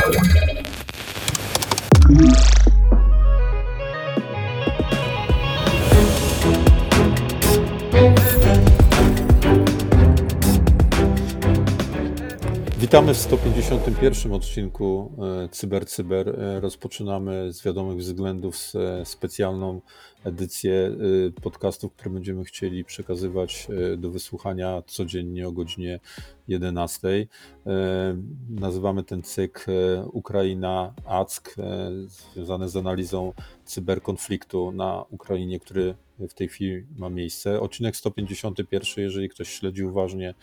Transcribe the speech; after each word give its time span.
you 0.00 0.18
Witamy 12.88 13.14
w 13.14 13.18
151 13.18 14.32
odcinku 14.32 15.12
e, 15.44 15.48
Cyber. 15.86 16.28
E, 16.28 16.60
rozpoczynamy 16.60 17.52
z 17.52 17.62
wiadomych 17.62 17.98
względów 17.98 18.56
e, 18.74 19.04
specjalną 19.04 19.80
edycję 20.24 20.90
podcastów, 21.42 21.92
które 21.92 22.10
będziemy 22.10 22.44
chcieli 22.44 22.84
przekazywać 22.84 23.68
do 23.98 24.10
wysłuchania 24.10 24.82
codziennie 24.86 25.48
o 25.48 25.52
godzinie 25.52 26.00
11. 26.48 27.26
Nazywamy 28.50 29.04
ten 29.04 29.22
cykl 29.22 29.70
Ukraina 30.12 30.94
ACK, 31.06 31.56
związany 32.34 32.68
z 32.68 32.76
analizą 32.76 33.32
cyberkonfliktu 33.64 34.72
na 34.72 35.04
Ukrainie, 35.10 35.60
który 35.60 35.94
w 36.28 36.34
tej 36.34 36.48
chwili 36.48 36.86
ma 36.96 37.10
miejsce. 37.10 37.60
Odcinek 37.60 37.96
151, 37.96 39.04
jeżeli 39.04 39.28
ktoś 39.28 39.48
śledzi 39.48 39.84
uważnie 39.84 40.34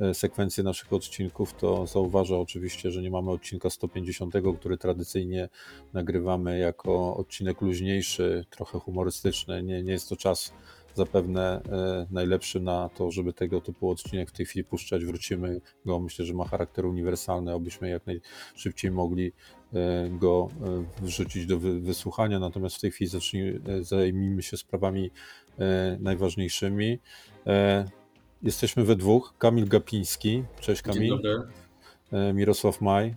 e, 0.00 0.14
sekwencję 0.14 0.64
naszych 0.64 0.92
odcinków, 0.92 1.54
to 1.54 1.86
zauważa 1.86 2.36
oczywiście, 2.36 2.90
że 2.90 3.02
nie 3.02 3.10
mamy 3.10 3.30
odcinka 3.30 3.70
150, 3.70 4.34
który 4.58 4.78
tradycyjnie 4.78 5.48
nagrywamy 5.92 6.58
jako 6.58 7.16
odcinek 7.16 7.60
luźniejszy, 7.60 8.44
trochę 8.50 8.78
humorystyczny. 8.78 9.62
Nie, 9.62 9.82
nie 9.82 9.92
jest 9.92 10.08
to 10.08 10.16
czas 10.16 10.52
zapewne 10.94 11.62
e, 11.62 12.06
najlepszy 12.10 12.60
na 12.60 12.88
to, 12.88 13.10
żeby 13.10 13.32
tego 13.32 13.60
typu 13.60 13.90
odcinek 13.90 14.28
w 14.30 14.32
tej 14.32 14.46
chwili 14.46 14.64
puszczać. 14.64 15.04
Wrócimy 15.04 15.60
go. 15.86 16.00
Myślę, 16.00 16.24
że 16.24 16.34
ma 16.34 16.44
charakter 16.44 16.86
uniwersalny, 16.86 17.52
abyśmy 17.52 17.88
jak 17.88 18.02
najszybciej 18.06 18.90
mogli 18.90 19.32
go 20.10 20.48
e, 21.00 21.04
wrzucić 21.04 21.46
do 21.46 21.58
wysłuchania. 21.58 22.38
Natomiast 22.38 22.76
w 22.76 22.80
tej 22.80 22.90
chwili 22.90 23.10
zacznij, 23.10 23.60
zajmijmy 23.80 24.42
się 24.42 24.56
sprawami 24.56 25.10
najważniejszymi. 25.98 26.98
Jesteśmy 28.42 28.84
we 28.84 28.96
dwóch. 28.96 29.34
Kamil 29.38 29.68
Gapiński. 29.68 30.44
Cześć 30.60 30.82
Kamil. 30.82 31.18
Mirosław 32.34 32.80
Maj. 32.80 33.14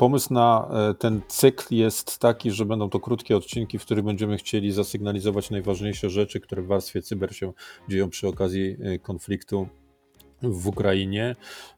Pomysł 0.00 0.34
na 0.34 0.68
e, 0.72 0.94
ten 0.94 1.20
cykl 1.28 1.74
jest 1.74 2.18
taki, 2.18 2.50
że 2.50 2.64
będą 2.64 2.90
to 2.90 3.00
krótkie 3.00 3.36
odcinki, 3.36 3.78
w 3.78 3.84
których 3.84 4.04
będziemy 4.04 4.36
chcieli 4.36 4.72
zasygnalizować 4.72 5.50
najważniejsze 5.50 6.10
rzeczy, 6.10 6.40
które 6.40 6.62
w 6.62 6.66
warstwie 6.66 7.02
cyber 7.02 7.36
się 7.36 7.52
dzieją 7.88 8.10
przy 8.10 8.28
okazji 8.28 8.76
e, 8.82 8.98
konfliktu 8.98 9.68
w 10.42 10.68
Ukrainie. 10.68 11.36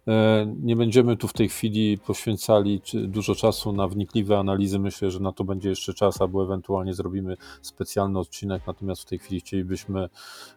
E, 0.08 0.46
nie 0.62 0.76
będziemy 0.76 1.16
tu 1.16 1.28
w 1.28 1.32
tej 1.32 1.48
chwili 1.48 1.98
poświęcali 1.98 2.82
dużo 2.94 3.34
czasu 3.34 3.72
na 3.72 3.88
wnikliwe 3.88 4.38
analizy. 4.38 4.78
Myślę, 4.78 5.10
że 5.10 5.20
na 5.20 5.32
to 5.32 5.44
będzie 5.44 5.68
jeszcze 5.68 5.94
czas, 5.94 6.20
albo 6.20 6.44
ewentualnie 6.44 6.94
zrobimy 6.94 7.36
specjalny 7.62 8.18
odcinek. 8.18 8.62
Natomiast 8.66 9.02
w 9.02 9.04
tej 9.04 9.18
chwili 9.18 9.40
chcielibyśmy 9.40 10.08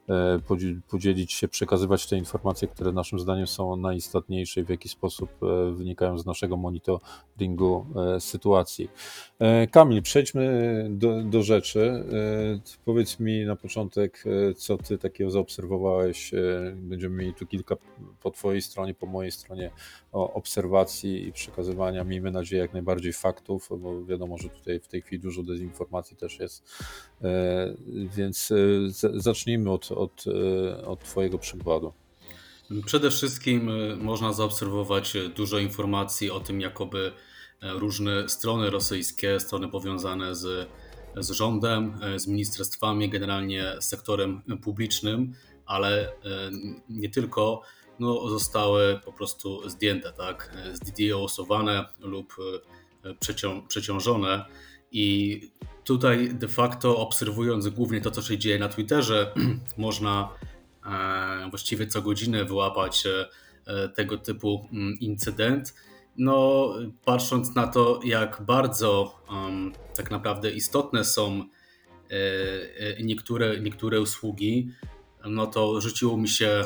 e, 0.10 0.40
podzielić 0.88 1.34
się, 1.34 1.48
przekazywać 1.48 2.08
te 2.08 2.18
informacje, 2.18 2.68
które 2.68 2.92
naszym 2.92 3.20
zdaniem 3.20 3.48
są 3.48 3.76
najistotniejsze 3.76 4.62
i 4.62 4.64
w 4.64 4.70
jaki 4.70 4.90
sposób 4.90 5.30
e, 5.44 5.72
wynikają 5.72 6.18
z 6.18 6.26
naszego 6.26 6.58
monitoringu 6.58 7.86
sytuacji. 8.20 8.90
Kamil, 9.72 10.02
przejdźmy 10.02 10.88
do, 10.90 11.24
do 11.24 11.44
rzeczy. 11.44 12.04
Powiedz 12.86 13.20
mi 13.20 13.46
na 13.46 13.56
początek, 13.56 14.24
co 14.56 14.78
ty 14.78 14.98
takiego 14.98 15.32
zaobserwowałeś. 15.32 16.32
Będziemy 16.76 17.16
mieli 17.16 17.34
tu 17.34 17.48
kilka 17.48 17.76
po 18.22 18.32
twojej 18.32 18.62
stronie, 18.62 18.94
po 18.94 19.06
mojej 19.06 19.32
stronie 19.32 19.72
obserwacji 20.12 21.28
i 21.28 21.32
przekazywania, 21.32 22.04
miejmy 22.04 22.32
nadzieję, 22.32 22.62
jak 22.62 22.74
najbardziej 22.74 23.14
faktów, 23.14 23.70
bo 23.80 24.06
wiadomo, 24.06 24.38
że 24.38 24.50
tutaj 24.50 24.80
w 24.80 24.88
tej 24.88 25.02
chwili 25.02 25.22
dużo 25.22 25.44
dezinformacji 25.44 26.18
też 26.18 26.40
jest. 26.40 26.64
E, 27.24 27.76
więc 27.88 28.52
e, 28.52 28.56
zacznijmy 29.14 29.72
od, 29.72 29.92
od, 29.92 30.24
e, 30.28 30.86
od 30.86 31.04
Twojego 31.04 31.38
przykładu. 31.38 31.94
Przede 32.86 33.12
wszystkim 33.12 33.72
można 34.04 34.34
zaobserwować 34.34 35.14
dużo 35.36 35.60
informacji 35.60 36.32
o 36.32 36.40
tym, 36.40 36.62
jakoby 36.62 37.12
różne 37.62 38.30
strony 38.30 38.70
rosyjskie, 38.70 39.40
strony 39.40 39.68
powiązane 39.68 40.36
z, 40.36 40.70
z 41.18 41.32
rządem, 41.32 42.00
z 42.16 42.28
ministerstwami, 42.28 43.10
generalnie 43.10 43.76
sektorem 43.80 44.42
publicznym, 44.64 45.34
ale 45.66 46.12
nie 46.90 47.10
tylko 47.10 47.62
no, 48.00 48.30
zostały 48.30 49.00
po 49.06 49.14
prostu 49.14 49.70
zdjęte, 49.70 50.12
tak? 50.12 50.52
Zdidiosowane 50.74 51.86
lub 52.00 52.36
e, 53.04 53.14
przecią 53.14 53.68
przeciążone. 53.68 54.46
I 54.92 55.42
tutaj 55.84 56.34
de 56.34 56.48
facto 56.48 56.98
obserwując 56.98 57.70
głównie 57.70 58.02
to, 58.02 58.12
co 58.12 58.22
się 58.22 58.38
dzieje 58.38 58.60
na 58.60 58.70
Twitterze, 58.70 59.34
można 59.78 60.30
e, 60.86 61.50
właściwie 61.50 61.88
co 61.88 62.02
godzinę 62.02 62.46
wyłapać 62.46 63.04
e, 63.06 63.90
tego 63.90 64.18
typu 64.18 64.68
mm, 64.72 65.00
incydent. 65.00 65.74
No, 66.18 66.70
patrząc 67.06 67.56
na 67.56 67.68
to, 67.68 68.00
jak 68.04 68.42
bardzo 68.46 69.20
um, 69.30 69.74
tak 69.96 70.12
naprawdę 70.12 70.52
istotne 70.52 71.06
są 71.06 71.44
niektóre, 73.04 73.60
niektóre 73.60 74.02
usługi, 74.02 74.70
no 75.30 75.48
to 75.48 75.82
rzuciło 75.82 76.18
mi 76.18 76.30
się 76.30 76.64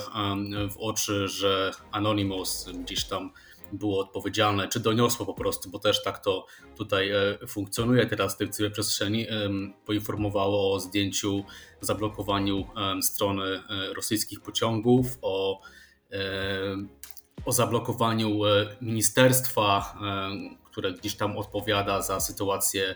w 0.72 0.78
oczy, 0.78 1.28
że 1.28 1.72
Anonymous 1.92 2.70
gdzieś 2.84 3.06
tam 3.06 3.32
było 3.74 4.00
odpowiedzialne, 4.00 4.68
czy 4.68 4.80
doniosło 4.80 5.26
po 5.26 5.34
prostu, 5.34 5.70
bo 5.70 5.80
też 5.80 6.04
tak 6.04 6.20
to 6.20 6.46
tutaj 6.78 7.12
e, 7.12 7.48
funkcjonuje 7.48 8.06
teraz 8.06 8.36
w 8.36 8.38
tej 8.38 8.50
cyberprzestrzeni, 8.50 9.28
poinformowało 9.86 10.74
o 10.74 10.80
zdjęciu, 10.80 11.44
zablokowaniu 11.82 12.68
strony 13.02 13.44
e, 13.44 13.94
rosyjskich 13.94 14.42
pociągów, 14.42 15.18
o, 15.22 15.62
o 17.46 17.52
zablokowaniu 17.52 18.46
e, 18.46 18.76
ministerstwa, 18.82 20.00
które 20.66 20.94
gdzieś 20.94 21.16
tam 21.16 21.38
odpowiada 21.38 22.02
za 22.02 22.20
sytuacje 22.20 22.96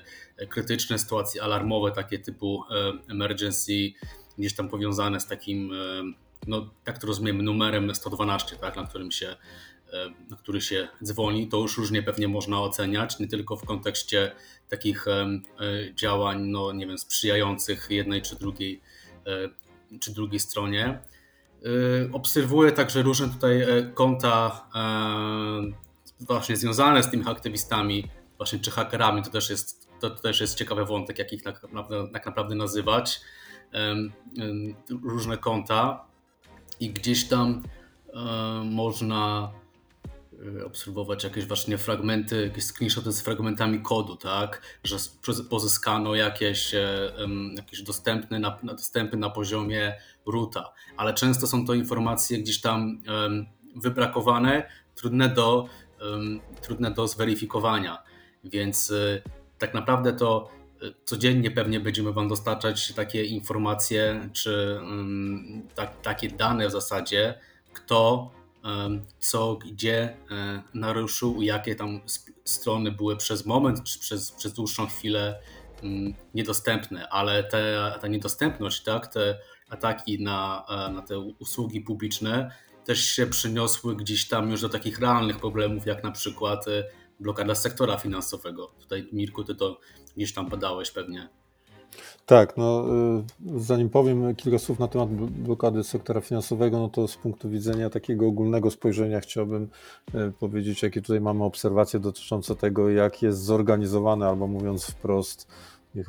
krytyczne, 0.50 1.00
sytuacje 1.00 1.44
alarmowe, 1.44 1.92
takie 1.92 2.20
typu 2.20 2.64
emergency 3.10 3.94
gdzieś 4.38 4.56
tam 4.56 4.70
powiązane 4.70 5.20
z 5.20 5.28
takim, 5.28 5.74
e, 5.74 5.76
no 6.48 6.70
tak 6.84 6.98
to 6.98 7.08
rozumiem, 7.08 7.42
numerem 7.42 7.96
112, 7.96 8.56
tak, 8.56 8.76
na 8.76 8.88
którym 8.88 9.12
się 9.12 9.36
e, 9.94 10.10
na 10.30 10.38
który 10.38 10.62
się 10.62 10.88
dzwoni, 11.04 11.48
to 11.48 11.58
już 11.58 11.78
różnie 11.78 12.04
pewnie 12.04 12.28
można 12.28 12.62
oceniać, 12.62 13.20
nie 13.20 13.28
tylko 13.28 13.56
w 13.56 13.66
kontekście 13.66 14.32
takich 14.70 15.08
e, 15.08 15.40
działań, 15.96 16.42
no 16.42 16.72
nie 16.72 16.88
wiem, 16.88 16.98
sprzyjających 16.98 17.88
jednej 17.90 18.22
czy 18.22 18.36
drugiej, 18.36 18.82
czy 20.00 20.14
drugiej 20.14 20.40
stronie. 20.40 21.00
Obserwuję 22.12 22.72
także 22.72 23.02
różne 23.02 23.30
tutaj 23.30 23.66
konta 23.94 24.68
właśnie 26.20 26.58
związane 26.58 27.04
z 27.04 27.12
tymi 27.12 27.24
aktywistami, 27.28 28.10
właśnie 28.38 28.60
czy 28.60 28.72
hakerami, 28.72 29.24
to 29.24 29.30
też 29.30 29.50
jest, 29.50 29.90
to, 30.00 30.10
też 30.10 30.42
jest 30.42 30.58
ciekawy 30.58 30.86
wątek, 30.86 31.20
jak 31.20 31.34
ich 31.34 31.44
tak 31.44 31.64
naprawdę, 31.64 32.08
tak 32.14 32.26
naprawdę 32.26 32.56
nazywać 32.56 33.22
różne 35.04 35.38
konta 35.38 36.06
i 36.80 36.90
gdzieś 36.90 37.28
tam 37.28 37.64
można 38.66 39.52
e, 40.60 40.66
obserwować 40.66 41.24
jakieś 41.24 41.46
właśnie 41.46 41.78
fragmenty, 41.78 42.44
jakieś 42.44 42.64
screenshoty 42.64 43.12
z 43.12 43.22
fragmentami 43.22 43.82
kodu, 43.82 44.16
tak, 44.16 44.62
że 44.84 44.98
pozyskano 45.50 46.16
jakieś, 46.16 46.74
e, 46.74 47.12
jakieś 47.56 47.82
dostępne 47.82 48.40
na, 48.40 48.60
dostępy 48.64 49.18
na 49.18 49.30
poziomie 49.30 49.94
roota, 50.26 50.74
ale 50.98 51.14
często 51.14 51.48
są 51.48 51.66
to 51.66 51.74
informacje 51.74 52.40
gdzieś 52.40 52.62
tam 52.62 53.02
wybrakowane, 53.76 54.70
trudne 54.96 55.30
do, 55.30 55.70
trudne 56.62 56.92
do 56.92 57.08
zweryfikowania, 57.08 58.04
więc 58.44 58.92
e, 58.92 59.22
tak 59.58 59.74
naprawdę 59.74 60.14
to 60.14 60.50
codziennie 61.06 61.52
pewnie 61.52 61.80
będziemy 61.80 62.14
Wam 62.14 62.28
dostarczać 62.28 62.94
takie 62.94 63.24
informacje, 63.26 64.30
czy 64.34 64.80
tak, 65.76 66.02
takie 66.02 66.30
dane 66.30 66.68
w 66.68 66.72
zasadzie, 66.72 67.40
kto 67.74 68.32
co, 69.20 69.56
gdzie 69.56 70.18
um, 70.32 70.62
naruszył, 70.74 71.42
jakie 71.42 71.76
tam 71.76 72.02
strony 72.44 72.92
były 72.92 73.18
przez 73.18 73.46
moment, 73.46 73.84
czy 73.84 74.00
przez, 74.00 74.32
przez 74.32 74.54
dłuższą 74.54 74.88
chwilę 74.88 75.40
mm, 75.84 76.14
niedostępne, 76.34 77.10
ale 77.10 77.44
te, 77.44 77.94
ta 78.02 78.08
niedostępność, 78.08 78.84
tak, 78.84 79.08
te 79.08 79.40
ataki 79.70 80.24
na, 80.24 80.66
e, 80.70 80.92
na 80.92 81.02
te 81.02 81.20
usługi 81.20 81.82
publiczne 81.82 82.52
też 82.86 83.06
się 83.06 83.28
przyniosły 83.28 83.96
gdzieś 83.96 84.28
tam 84.28 84.52
już 84.52 84.62
do 84.62 84.70
takich 84.70 85.00
realnych 85.00 85.38
problemów, 85.38 85.86
jak 85.86 86.04
na 86.04 86.12
przykład 86.12 86.68
e, 86.68 86.84
blokada 87.24 87.56
sektora 87.56 87.98
finansowego. 87.98 88.72
Tutaj, 88.80 89.10
Mirku, 89.14 89.44
ty 89.44 89.56
to 89.56 89.80
gdzieś 90.18 90.34
tam 90.34 90.50
podałeś 90.50 90.92
pewnie. 90.92 91.30
Tak, 92.26 92.58
no 92.58 92.86
y, 93.56 93.60
zanim 93.60 93.90
powiem 93.90 94.36
kilka 94.36 94.60
słów 94.60 94.80
na 94.80 94.88
temat 94.88 95.10
blokady 95.30 95.84
sektora 95.84 96.22
finansowego, 96.22 96.80
no 96.80 96.90
to 96.90 97.08
z 97.08 97.18
punktu 97.18 97.50
widzenia 97.50 97.90
takiego 97.90 98.28
ogólnego 98.28 98.72
spojrzenia 98.72 99.20
chciałbym 99.20 99.70
y, 100.16 100.32
powiedzieć, 100.40 100.84
jakie 100.84 101.02
tutaj 101.02 101.22
mamy 101.22 101.44
obserwacje 101.44 102.00
dotyczące 102.00 102.56
tego, 102.56 102.90
jak 102.90 103.22
jest 103.22 103.44
zorganizowane, 103.44 104.28
albo 104.28 104.48
mówiąc 104.48 104.86
wprost, 104.86 105.48
nie, 105.96 106.04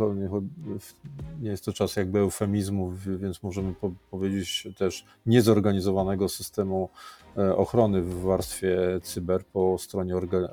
nie, 1.41 1.51
jest 1.51 1.65
to 1.65 1.73
czas 1.73 1.97
jakby 1.97 2.19
eufemizmów, 2.19 3.05
więc 3.19 3.43
możemy 3.43 3.75
po, 3.75 3.91
powiedzieć 4.11 4.69
też 4.77 5.05
niezorganizowanego 5.27 6.29
systemu 6.29 6.89
e, 7.37 7.57
ochrony 7.57 8.03
w 8.03 8.21
warstwie 8.21 8.79
cyber 9.03 9.45
po 9.45 9.79
stronie 9.79 10.17
orga, 10.17 10.39
e, 10.39 10.49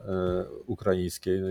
ukraińskiej 0.68 1.42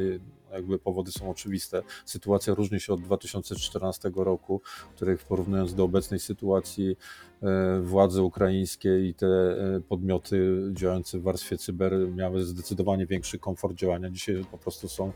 jakby 0.53 0.79
powody 0.79 1.13
są 1.13 1.31
oczywiste. 1.31 1.83
Sytuacja 2.05 2.55
różni 2.55 2.81
się 2.81 2.93
od 2.93 3.01
2014 3.01 4.11
roku, 4.17 4.61
których 4.97 5.25
porównując 5.25 5.75
do 5.75 5.85
obecnej 5.85 6.21
sytuacji 6.21 6.97
e, 7.43 7.81
władze 7.81 8.23
ukraińskie 8.23 9.09
i 9.09 9.15
te 9.15 9.27
e, 9.27 9.81
podmioty 9.81 10.69
działające 10.73 11.19
w 11.19 11.23
warstwie 11.23 11.59
cyber 11.59 11.93
miały 12.15 12.45
zdecydowanie 12.45 13.07
większy 13.07 13.39
komfort 13.39 13.75
działania. 13.75 14.11
Dzisiaj 14.11 14.45
po 14.51 14.59
prostu 14.59 14.89
są, 14.89 15.13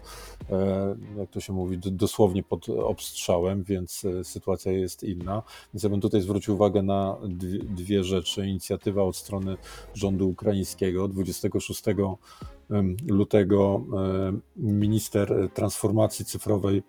e, 0.50 0.96
jak 1.19 1.31
to 1.31 1.40
się 1.40 1.52
mówi, 1.52 1.78
dosłownie 1.78 2.42
pod 2.42 2.69
obstrzałem, 2.69 3.62
więc 3.62 4.06
sytuacja 4.22 4.72
jest 4.72 5.02
inna. 5.02 5.42
Więc 5.75 5.82
ja 5.82 5.90
bym 5.90 6.00
tutaj 6.00 6.20
zwrócił 6.20 6.54
uwagę 6.54 6.82
na 6.82 7.16
dwie, 7.76 8.04
rzeczy. 8.04 8.46
Inicjatywa 8.46 9.02
od 9.02 9.16
strony 9.16 9.56
rządu 9.94 10.28
ukraińskiego 10.28 11.08
26 11.08 11.82
lutego 13.08 13.81
minister 14.56 15.49
transformacji 15.55 16.25
cyfrowej 16.25 16.82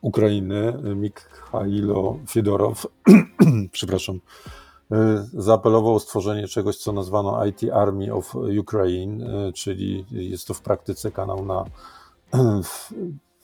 Ukrainy 0.00 0.72
Mikhailo 0.96 2.18
Fiedorow, 2.28 2.86
przepraszam, 3.72 4.20
e, 4.92 5.26
zaapelował 5.32 5.94
o 5.94 6.00
stworzenie 6.00 6.48
czegoś, 6.48 6.76
co 6.76 6.92
nazwano 6.92 7.46
IT 7.46 7.60
Army 7.72 8.14
of 8.14 8.34
Ukraine, 8.60 9.26
e, 9.26 9.52
czyli 9.52 10.04
jest 10.10 10.46
to 10.46 10.54
w 10.54 10.62
praktyce 10.62 11.10
kanał 11.10 11.44
na 11.44 11.64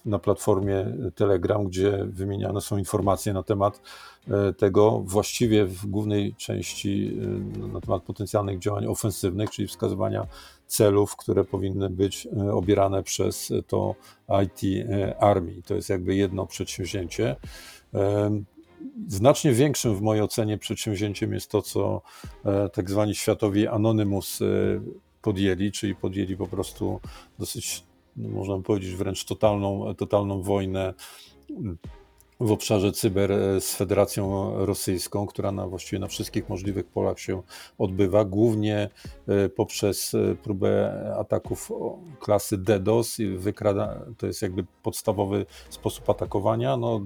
na 0.05 0.19
platformie 0.19 0.97
Telegram, 1.15 1.65
gdzie 1.65 2.05
wymieniane 2.05 2.61
są 2.61 2.79
informacje 2.79 3.33
na 3.33 3.43
temat 3.43 3.81
e, 4.29 4.53
tego, 4.53 5.03
właściwie 5.05 5.65
w 5.67 5.87
głównej 5.87 6.35
części 6.35 7.19
e, 7.65 7.69
na 7.73 7.81
temat 7.81 8.03
potencjalnych 8.03 8.59
działań 8.59 8.87
ofensywnych, 8.87 9.51
czyli 9.51 9.69
wskazywania 9.69 10.27
celów, 10.67 11.17
które 11.17 11.45
powinny 11.45 11.91
być 11.91 12.27
e, 12.27 12.53
obierane 12.53 13.03
przez 13.03 13.53
to 13.67 13.95
IT 14.45 14.87
Army. 15.19 15.63
To 15.67 15.75
jest 15.75 15.89
jakby 15.89 16.15
jedno 16.15 16.47
przedsięwzięcie. 16.47 17.37
Znacznie 19.09 19.53
większym 19.53 19.97
w 19.97 20.01
mojej 20.01 20.23
ocenie 20.23 20.59
przedsięwzięciem 20.59 21.33
jest 21.33 21.51
to, 21.51 21.63
co 21.63 22.03
tak 22.73 22.91
zwani 22.91 23.15
światowi 23.15 23.67
Anonymous 23.67 24.41
podjęli, 25.23 25.73
czyli 25.73 25.95
podjęli 25.95 26.37
po 26.37 26.47
prostu 26.47 27.01
dosyć 27.39 27.85
można 28.17 28.59
powiedzieć, 28.59 28.95
wręcz 28.95 29.25
totalną, 29.25 29.95
totalną 29.95 30.43
wojnę 30.43 30.95
w 32.45 32.53
obszarze 32.53 32.93
cyber 32.93 33.33
e, 33.33 33.61
z 33.61 33.75
Federacją 33.75 34.53
Rosyjską, 34.67 35.27
która 35.27 35.53
na, 35.53 35.67
właściwie 35.67 36.01
na 36.01 36.07
wszystkich 36.07 36.49
możliwych 36.49 36.87
polach 36.87 37.21
się 37.21 37.43
odbywa, 37.79 38.25
głównie 38.25 38.89
e, 39.29 39.49
poprzez 39.49 40.15
e, 40.15 40.35
próbę 40.35 40.93
ataków 41.19 41.73
klasy 42.21 42.59
DDoS. 42.59 43.17
Wykrada, 43.37 44.01
to 44.19 44.27
jest 44.27 44.43
jakby 44.43 44.65
podstawowy 44.83 45.47
sposób 45.71 46.11
atakowania. 46.11 46.77
No, 46.77 47.01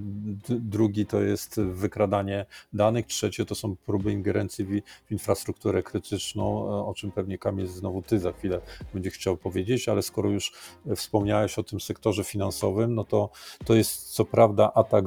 drugi 0.49 1.05
to 1.05 1.21
jest 1.21 1.61
wykradanie 1.61 2.45
danych. 2.73 3.05
Trzecie 3.05 3.45
to 3.45 3.55
są 3.55 3.75
próby 3.75 4.11
ingerencji 4.11 4.65
w, 4.65 4.69
w 5.05 5.11
infrastrukturę 5.11 5.83
krytyczną, 5.83 6.67
o 6.85 6.93
czym 6.93 7.11
pewnie 7.11 7.37
Kamil 7.37 7.67
znowu 7.67 8.01
ty 8.01 8.19
za 8.19 8.31
chwilę 8.31 8.61
będzie 8.93 9.09
chciał 9.09 9.37
powiedzieć, 9.37 9.89
ale 9.89 10.01
skoro 10.01 10.29
już 10.29 10.53
wspomniałeś 10.95 11.59
o 11.59 11.63
tym 11.63 11.79
sektorze 11.79 12.23
finansowym, 12.23 12.95
no 12.95 13.03
to 13.03 13.29
to 13.65 13.75
jest 13.75 14.13
co 14.13 14.25
prawda 14.25 14.71
atak 14.73 15.05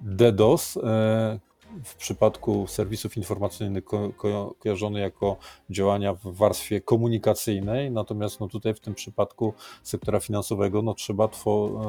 DDoS 0.00 0.76
e, 0.76 1.50
w 1.84 1.94
przypadku 1.94 2.66
serwisów 2.66 3.16
informacyjnych 3.16 3.84
ko 3.84 4.10
ko 4.16 4.54
kojarzony 4.58 5.00
jako 5.00 5.36
działania 5.70 6.14
w 6.14 6.22
warstwie 6.22 6.80
komunikacyjnej, 6.80 7.90
natomiast 7.90 8.40
no 8.40 8.48
tutaj 8.48 8.74
w 8.74 8.80
tym 8.80 8.94
przypadku 8.94 9.54
sektora 9.82 10.20
finansowego 10.20 10.82
no 10.82 10.94
trzeba, 10.94 11.28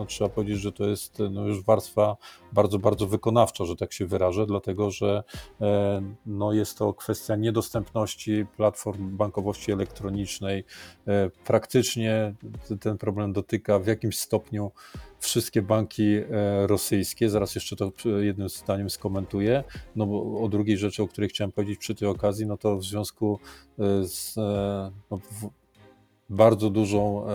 trzeba 0.08 0.30
powiedzieć, 0.30 0.60
że 0.60 0.72
to 0.72 0.88
jest 0.88 1.19
no 1.31 1.48
już 1.48 1.63
warstwa 1.63 2.18
bardzo, 2.52 2.80
bardzo 2.80 3.08
wykonawcza, 3.08 3.66
że 3.66 3.75
tak 3.75 3.94
się 3.94 4.06
wyrażę, 4.06 4.46
dlatego 4.46 4.92
że 4.92 5.24
e, 5.62 6.02
no 6.25 6.54
jest 6.54 6.78
to 6.78 6.94
kwestia 6.94 7.36
niedostępności 7.36 8.46
platform 8.58 9.18
bankowości 9.18 9.72
elektronicznej. 9.72 10.63
E, 11.08 11.30
praktycznie 11.30 12.34
ten 12.80 12.98
problem 12.98 13.34
dotyka 13.34 13.80
w 13.80 13.88
jakimś 13.88 14.18
stopniu 14.18 14.72
wszystkie 15.22 15.62
banki 15.62 16.16
e, 16.16 16.68
rosyjskie. 16.68 17.30
Zaraz 17.30 17.56
jeszcze 17.56 17.76
to 17.76 17.92
jednym 18.20 18.50
zdaniem 18.50 18.90
skomentuję. 18.90 19.64
No 19.96 20.06
bo 20.06 20.42
o 20.42 20.50
drugiej 20.50 20.78
rzeczy, 20.78 21.04
o 21.04 21.08
której 21.08 21.30
chciałem 21.30 21.52
powiedzieć 21.52 21.80
przy 21.80 21.96
tej 21.96 22.08
okazji, 22.08 22.46
no 22.46 22.58
to 22.58 22.78
w 22.78 22.84
związku 22.84 23.40
e, 23.80 24.08
z 24.08 24.38
e, 24.38 24.92
no, 25.12 25.20
bardzo 26.32 26.70
dużą, 26.70 27.28
e, 27.28 27.32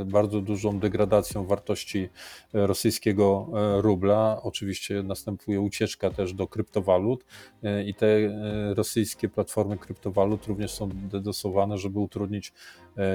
e, 0.00 0.04
bardzo 0.04 0.40
dużą 0.40 0.78
degradacją 0.78 1.44
wartości 1.44 2.08
e, 2.54 2.66
rosyjskiego 2.66 3.48
rubla. 3.76 4.40
Oczywiście 4.42 5.02
następuje 5.02 5.60
ucieczka 5.60 6.10
też 6.10 6.32
do 6.32 6.46
kryptowalut 6.46 7.24
i 7.86 7.94
te 7.94 8.06
rosyjskie 8.74 9.28
platformy 9.28 9.78
kryptowalut 9.78 10.46
również 10.46 10.70
są 10.70 10.88
dedosowane, 10.92 11.78
żeby 11.78 11.98
utrudnić 11.98 12.52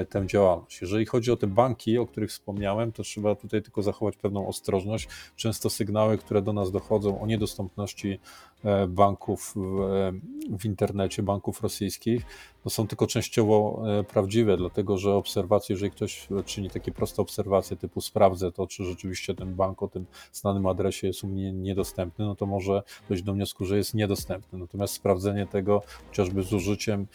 tę 0.08 0.26
działalność. 0.26 0.80
Jeżeli 0.80 1.06
chodzi 1.06 1.32
o 1.32 1.36
te 1.36 1.46
banki, 1.46 1.98
o 1.98 2.06
których 2.06 2.30
wspomniałem, 2.30 2.92
to 2.92 3.02
trzeba 3.02 3.34
tutaj 3.34 3.62
tylko 3.62 3.82
zachować 3.82 4.16
pewną 4.16 4.48
ostrożność. 4.48 5.08
Często 5.36 5.70
sygnały, 5.70 6.18
które 6.18 6.42
do 6.42 6.52
nas 6.52 6.70
dochodzą 6.70 7.20
o 7.20 7.26
niedostępności 7.26 8.20
banków 8.88 9.54
w, 9.56 9.60
w 10.58 10.64
internecie, 10.64 11.22
banków 11.22 11.62
rosyjskich, 11.62 12.22
no 12.64 12.70
są 12.70 12.86
tylko 12.86 13.06
częściowo 13.06 13.82
prawdziwe, 14.08 14.56
dlatego 14.56 14.98
że 14.98 15.14
obserwacje, 15.14 15.74
jeżeli 15.74 15.90
ktoś 15.90 16.28
czyni 16.44 16.70
takie 16.70 16.92
proste 16.92 17.22
obserwacje 17.22 17.76
typu 17.76 18.00
sprawdzę 18.00 18.52
to, 18.52 18.66
czy 18.66 18.84
rzeczywiście 18.84 19.34
ten 19.34 19.54
bank 19.54 19.82
o 19.82 19.88
tym 19.88 20.06
znanym 20.32 20.66
adresie 20.66 21.06
jest 21.06 21.24
u 21.24 21.26
mnie 21.26 21.52
niedostępny, 21.52 22.24
no 22.24 22.34
to 22.34 22.46
może 22.46 22.82
dojść 23.08 23.22
do 23.22 23.32
wniosku, 23.32 23.64
że 23.64 23.76
jest 23.76 23.94
niedostępny. 23.94 24.58
Natomiast 24.58 24.94
sprawdzenie 24.94 25.46
tego 25.46 25.82
chociażby 26.08 26.42
z 26.42 26.52
użyciem 26.52 27.00
e, 27.00 27.06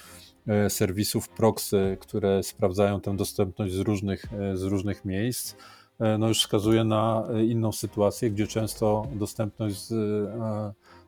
serwisów 0.69 1.29
proxy, 1.29 1.97
które 1.99 2.43
sprawdzają 2.43 3.01
tę 3.01 3.15
dostępność 3.15 3.73
z 3.73 3.79
różnych, 3.79 4.33
e, 4.33 4.57
z 4.57 4.63
różnych 4.63 5.05
miejsc, 5.05 5.55
e, 5.99 6.17
no 6.17 6.27
już 6.27 6.39
wskazuje 6.39 6.83
na 6.83 7.27
inną 7.47 7.71
sytuację, 7.71 8.31
gdzie 8.31 8.47
często 8.47 9.07
dostępność 9.15 9.81
z 9.81 9.93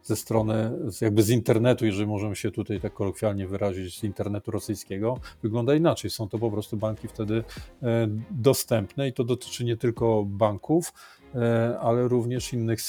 ze 0.04 0.16
strony, 0.16 0.72
jakby 1.02 1.24
z 1.24 1.30
internetu, 1.30 1.86
jeżeli 1.86 2.08
możemy 2.08 2.36
się 2.36 2.52
tutaj 2.52 2.80
tak 2.80 2.94
kolokwialnie 2.94 3.48
wyrazić, 3.48 4.00
z 4.00 4.04
internetu 4.04 4.52
rosyjskiego, 4.52 5.20
wygląda 5.44 5.76
inaczej. 5.76 6.12
Są 6.12 6.30
to 6.30 6.40
po 6.40 6.52
prostu 6.52 6.78
banki 6.78 7.08
wtedy 7.08 7.44
e, 7.84 8.08
dostępne 8.32 9.08
i 9.08 9.14
to 9.14 9.24
dotyczy 9.24 9.66
nie 9.66 9.78
tylko 9.78 10.24
banków, 10.28 10.94
e, 10.94 11.19
ale 11.82 12.08
również 12.08 12.54
innych 12.54 12.80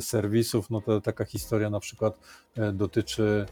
serwisów. 0.00 0.70
No 0.70 0.80
to 0.80 1.00
taka 1.00 1.24
historia 1.24 1.70
na 1.70 1.80
przykład 1.80 2.18
e, 2.56 2.72
dotyczy 2.72 3.46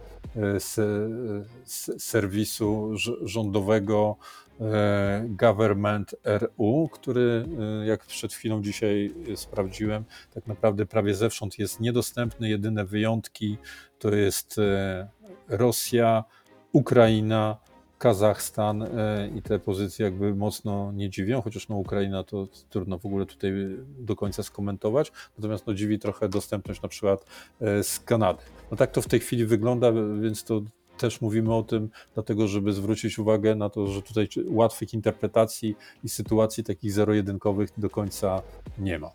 serwisu 1.99 2.93
rządowego 3.23 4.17
E, 4.61 5.25
Government 5.29 6.15
RU, 6.25 6.89
który, 6.93 7.47
e, 7.83 7.87
jak 7.87 8.05
przed 8.05 8.33
chwilą 8.33 8.63
dzisiaj 8.63 9.15
sprawdziłem, 9.35 10.05
tak 10.35 10.47
naprawdę 10.47 10.87
prawie 10.87 11.15
zewsząd 11.15 11.59
jest 11.59 11.81
niedostępny. 11.81 12.49
Jedyne 12.49 12.85
wyjątki 12.85 13.59
to 13.99 14.15
jest 14.15 14.59
e, 14.59 15.09
Rosja, 15.49 16.25
Ukraina, 16.73 17.57
Kazachstan 17.99 18.89
i 19.35 19.43
te 19.43 19.59
pozycje 19.59 20.05
jakby 20.05 20.35
mocno 20.35 20.93
nie 20.93 21.11
dziwią, 21.11 21.43
chociaż 21.43 21.69
no 21.69 21.77
Ukraina 21.77 22.25
to 22.25 22.49
trudno 22.71 22.99
w 22.99 23.07
ogóle 23.07 23.27
tutaj 23.27 23.53
do 23.99 24.17
końca 24.17 24.43
skomentować, 24.43 25.13
natomiast 25.39 25.67
no 25.67 25.75
dziwi 25.75 25.99
trochę 25.99 26.29
dostępność 26.29 26.83
na 26.83 26.89
przykład 26.89 27.27
z 27.61 28.01
Kanady. 28.05 28.43
No 28.71 28.77
tak 28.77 28.91
to 28.91 29.03
w 29.03 29.09
tej 29.09 29.21
chwili 29.21 29.47
wygląda, 29.47 29.93
więc 30.21 30.45
to 30.45 30.63
też 30.99 31.21
mówimy 31.21 31.55
o 31.55 31.63
tym, 31.63 31.91
dlatego 32.15 32.49
żeby 32.49 32.73
zwrócić 32.73 33.19
uwagę 33.19 33.55
na 33.55 33.71
to, 33.71 33.87
że 33.87 34.03
tutaj 34.03 34.29
łatwych 34.47 34.95
interpretacji 34.95 35.77
i 36.05 36.09
sytuacji 36.09 36.65
takich 36.65 36.93
zero-jedynkowych 36.93 37.71
do 37.77 37.91
końca 37.91 38.43
nie 38.79 38.99
ma. 38.99 39.11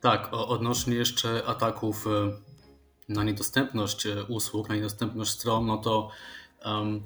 Tak, 0.00 0.28
odnośnie 0.32 0.94
jeszcze 0.94 1.42
ataków 1.46 2.06
e, 2.06 2.10
na 3.08 3.24
niedostępność 3.24 4.06
e, 4.06 4.24
usług, 4.24 4.68
na 4.68 4.74
niedostępność 4.74 5.30
stron, 5.30 5.66
no 5.66 5.76
to 5.78 6.08
um, 6.64 7.02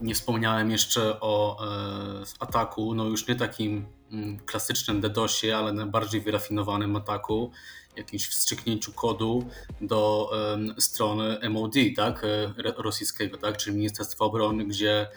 nie 0.00 0.14
wspomniałem 0.14 0.70
jeszcze 0.70 1.20
o 1.20 1.66
e, 1.66 2.22
ataku, 2.38 2.94
no 2.94 3.04
już 3.04 3.28
nie 3.28 3.34
takim 3.34 3.86
mm, 4.12 4.38
klasycznym 4.38 5.00
DDoSie, 5.00 5.56
ale 5.56 5.72
najbardziej 5.72 6.20
wyrafinowanym 6.20 6.96
ataku, 6.96 7.50
jakimś 7.96 8.28
wstrzyknięciu 8.28 8.92
kodu 8.92 9.48
do 9.80 10.30
strony 10.78 11.50
MOD, 11.50 11.74
tak, 11.96 12.24
e, 12.24 12.52
rosyjskiego, 12.76 13.36
tak, 13.36 13.56
czyli 13.56 13.76
Ministerstwa 13.76 14.24
Obrony, 14.24 14.64
gdzie 14.64 15.08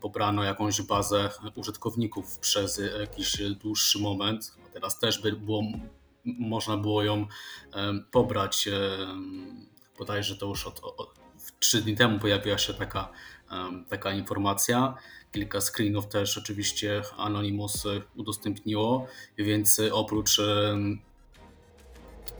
pobrano 0.00 0.44
jakąś 0.44 0.82
bazę 0.82 1.30
użytkowników 1.54 2.38
przez 2.38 2.80
jakiś 3.00 3.36
dłuższy 3.60 3.98
moment. 3.98 4.54
Teraz 4.72 4.98
też 4.98 5.22
by 5.22 5.32
było, 5.32 5.62
można 6.24 6.76
było 6.76 7.02
ją 7.02 7.26
pobrać. 8.10 8.68
Bodajże 9.98 10.36
to 10.36 10.46
już 10.46 10.66
od, 10.66 10.80
od, 10.84 11.14
trzy 11.58 11.82
dni 11.82 11.96
temu 11.96 12.18
pojawiła 12.18 12.58
się 12.58 12.74
taka, 12.74 13.08
taka 13.88 14.12
informacja. 14.12 14.94
Kilka 15.32 15.60
screenów 15.60 16.08
też 16.08 16.38
oczywiście 16.38 17.02
Anonymous 17.16 17.84
udostępniło, 18.16 19.06
więc 19.38 19.80
oprócz 19.92 20.40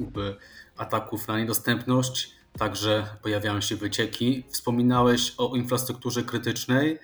jakby 0.00 0.36
ataków 0.76 1.28
na 1.28 1.38
niedostępność, 1.38 2.32
także 2.58 3.06
pojawiają 3.22 3.60
się 3.60 3.76
wycieki. 3.76 4.44
Wspominałeś 4.48 5.34
o 5.38 5.56
infrastrukturze 5.56 6.22
krytycznej. 6.22 6.98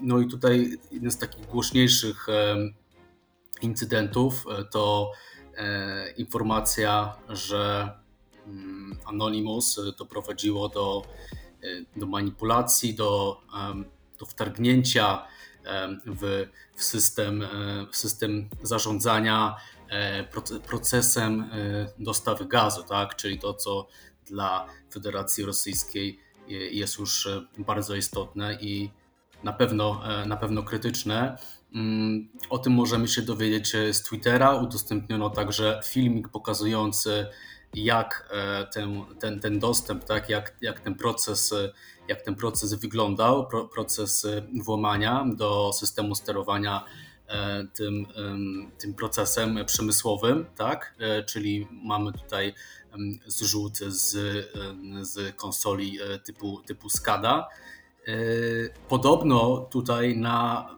No 0.00 0.20
i 0.20 0.26
tutaj 0.26 0.78
jeden 0.90 1.10
z 1.10 1.18
takich 1.18 1.46
głośniejszych 1.46 2.26
incydentów 3.62 4.44
e, 4.50 4.64
to 4.64 5.12
e, 5.56 6.10
informacja, 6.10 7.16
że 7.28 7.92
mm, 8.46 8.98
Anonymous 9.04 9.80
doprowadziło 9.98 10.68
do, 10.68 11.02
e, 11.02 11.47
do 11.96 12.06
manipulacji, 12.06 12.94
do, 12.94 13.40
do 14.18 14.26
wtargnięcia 14.26 15.26
w, 16.06 16.46
w, 16.76 16.84
system, 16.84 17.44
w 17.92 17.96
system 17.96 18.48
zarządzania 18.62 19.56
procesem 20.66 21.50
dostawy 21.98 22.46
gazu, 22.46 22.82
tak? 22.82 23.16
czyli 23.16 23.38
to, 23.38 23.54
co 23.54 23.88
dla 24.26 24.66
Federacji 24.92 25.44
Rosyjskiej 25.44 26.20
jest 26.48 26.98
już 26.98 27.28
bardzo 27.58 27.94
istotne 27.94 28.58
i 28.60 28.90
na 29.42 29.52
pewno, 29.52 30.02
na 30.26 30.36
pewno 30.36 30.62
krytyczne. 30.62 31.38
Mm, 31.74 32.28
o 32.50 32.58
tym 32.58 32.72
możemy 32.72 33.08
się 33.08 33.22
dowiedzieć 33.22 33.72
z 33.92 34.02
Twittera. 34.02 34.54
Udostępniono 34.54 35.30
także 35.30 35.80
filmik 35.84 36.28
pokazujący, 36.28 37.26
jak 37.74 38.28
e, 38.30 38.66
ten, 38.66 39.04
ten, 39.20 39.40
ten 39.40 39.58
dostęp, 39.58 40.04
tak, 40.04 40.28
jak, 40.28 40.56
jak, 40.60 40.80
ten 40.80 40.94
proces, 40.94 41.54
jak 42.08 42.22
ten 42.22 42.34
proces 42.34 42.74
wyglądał, 42.74 43.48
proces 43.74 44.26
włamania 44.62 45.24
do 45.36 45.72
systemu 45.72 46.14
sterowania 46.14 46.84
e, 47.28 47.66
tym, 47.74 48.06
tym 48.78 48.94
procesem 48.94 49.58
przemysłowym, 49.66 50.46
tak? 50.56 50.94
E, 50.98 51.22
czyli 51.22 51.68
mamy 51.70 52.12
tutaj 52.12 52.54
zrzut 53.26 53.76
z, 53.78 54.16
z 55.02 55.36
konsoli 55.36 55.98
typu, 56.24 56.62
typu 56.66 56.90
SCADA. 56.90 57.48
Podobno 58.88 59.68
tutaj 59.70 60.16
na 60.16 60.68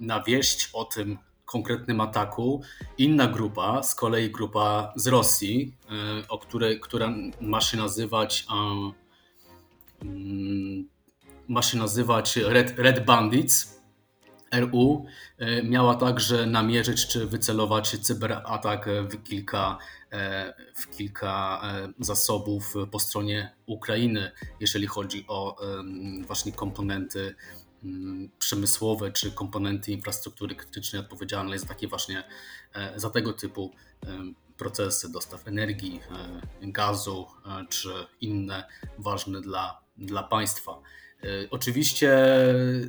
na 0.00 0.22
wieść 0.22 0.70
o 0.72 0.84
tym 0.84 1.18
konkretnym 1.44 2.00
ataku. 2.00 2.62
Inna 2.98 3.26
grupa, 3.26 3.82
z 3.82 3.94
kolei 3.94 4.30
grupa 4.30 4.92
z 4.96 5.06
Rosji, 5.06 5.76
e, 6.22 6.28
o 6.28 6.38
której, 6.38 6.80
która 6.80 7.14
ma 7.40 7.60
się 7.60 7.76
nazywać 7.76 8.46
mm, 10.02 10.88
ma 11.48 11.62
się 11.62 11.78
nazywać 11.78 12.36
Red, 12.36 12.78
Red 12.78 13.04
Bandits 13.04 13.80
RU, 14.52 15.06
e, 15.38 15.62
miała 15.62 15.94
także 15.94 16.46
namierzyć 16.46 17.06
czy 17.06 17.26
wycelować 17.26 17.98
cyberatak 17.98 18.88
w 19.10 19.22
kilka, 19.22 19.78
e, 20.12 20.54
w 20.74 20.96
kilka 20.96 21.62
zasobów 21.98 22.74
po 22.90 22.98
stronie 22.98 23.54
Ukrainy, 23.66 24.30
jeżeli 24.60 24.86
chodzi 24.86 25.24
o 25.28 25.56
właśnie 26.26 26.52
komponenty 26.52 27.34
przemysłowe 28.38 29.12
czy 29.12 29.32
komponenty 29.32 29.92
infrastruktury 29.92 30.54
krytycznej 30.54 31.02
odpowiedzialnej 31.02 31.58
za 31.58 31.66
takie 31.66 31.88
właśnie, 31.88 32.24
e, 32.74 33.00
za 33.00 33.10
tego 33.10 33.32
typu 33.32 33.72
e, 34.06 34.08
procesy 34.56 35.12
dostaw 35.12 35.48
energii, 35.48 36.00
e, 36.62 36.66
gazu 36.66 37.26
czy 37.68 37.88
inne 38.20 38.64
ważne 38.98 39.40
dla, 39.40 39.80
dla 39.96 40.22
państwa. 40.22 40.80
Oczywiście 41.50 42.18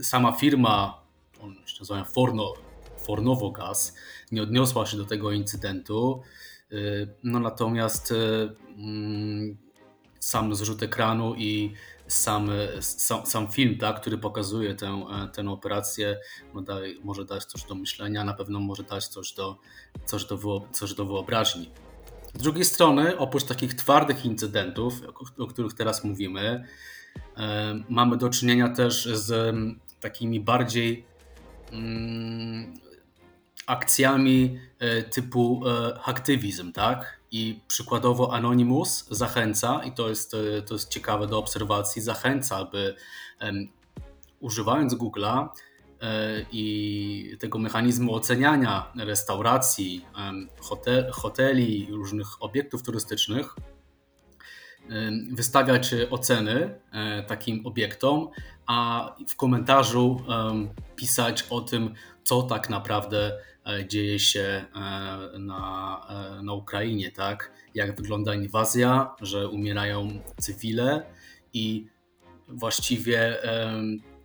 sama 0.04 0.32
firma, 0.32 1.02
on 1.42 1.56
się 1.66 1.80
nazywa 1.80 2.04
Forno, 2.04 2.54
Fornowo 2.98 3.52
Gaz, 3.52 3.96
nie 4.32 4.44
odniosła 4.44 4.86
się 4.86 4.98
do 4.98 5.06
tego 5.06 5.32
incydentu, 5.32 6.22
no 7.24 7.40
natomiast 7.40 8.14
mm, 8.78 9.58
sam 10.20 10.56
zrzut 10.56 10.84
ekranu 10.84 11.36
i 11.36 11.74
sam, 12.08 12.50
sam, 12.80 13.26
sam 13.26 13.52
film, 13.52 13.78
tak, 13.78 14.02
który 14.02 14.18
pokazuje 14.18 14.76
tę, 14.76 15.06
tę 15.34 15.50
operację, 15.50 16.18
no 16.54 16.62
daj, 16.62 17.00
może 17.04 17.26
dać 17.26 17.46
coś 17.46 17.64
do 17.64 17.76
myślenia, 17.76 18.24
na 18.24 18.34
pewno 18.34 18.60
może 18.60 18.84
dać 18.84 19.08
coś 19.08 19.34
do, 19.34 19.58
coś, 20.06 20.26
do, 20.26 20.68
coś 20.72 20.94
do 20.94 21.06
wyobraźni. 21.06 21.72
Z 22.34 22.42
drugiej 22.42 22.66
strony, 22.66 23.18
oprócz 23.18 23.44
takich 23.44 23.74
twardych 23.74 24.26
incydentów, 24.26 25.02
o 25.38 25.48
których 25.48 25.74
teraz 25.74 26.04
mówimy, 26.04 26.66
e, 27.38 27.76
mamy 27.90 28.18
do 28.18 28.30
czynienia 28.30 28.70
też 28.70 29.06
z 29.06 29.56
takimi 30.00 30.40
bardziej 30.40 31.06
mm, 31.72 32.74
akcjami 33.68 34.60
e, 34.80 35.04
typu 35.04 35.64
e, 35.68 36.00
aktywizm, 36.06 36.72
tak? 36.72 37.20
I 37.36 37.60
przykładowo 37.68 38.34
Anonymous 38.34 39.08
zachęca, 39.12 39.82
i 39.84 39.92
to 39.92 40.10
jest, 40.10 40.34
e, 40.34 40.62
to 40.62 40.74
jest 40.74 40.90
ciekawe 40.90 41.28
do 41.28 41.40
obserwacji, 41.40 42.02
zachęca, 42.02 42.58
aby 42.58 42.96
um, 43.42 43.68
używając 44.40 44.96
Google'a 44.96 45.48
e, 46.02 46.46
i 46.52 47.38
tego 47.40 47.60
mechanizmu 47.60 48.16
oceniania 48.16 48.92
restauracji, 48.98 50.06
hotel, 50.60 51.12
hoteli, 51.12 51.88
różnych 51.92 52.44
obiektów 52.44 52.84
turystycznych, 52.84 53.56
wystawiać 55.32 55.96
oceny 56.10 56.80
e, 56.92 57.24
takim 57.24 57.66
obiektom, 57.66 58.30
a 58.68 59.10
w 59.28 59.36
komentarzu 59.36 60.22
pisać 60.96 61.44
o 61.50 61.62
tym, 61.62 61.94
co 62.26 62.44
tak 62.44 62.70
naprawdę 62.70 63.32
E, 63.66 63.88
dzieje 63.88 64.20
się 64.20 64.66
e, 64.76 65.40
na, 65.40 66.02
e, 66.10 66.44
na 66.44 66.54
Ukrainie, 66.54 67.12
tak? 67.12 67.52
Jak 67.74 67.96
wygląda 67.96 68.34
inwazja, 68.34 69.16
że 69.22 69.50
umierają 69.50 70.20
cywile 70.40 71.06
i 71.54 71.88
właściwie 72.48 73.38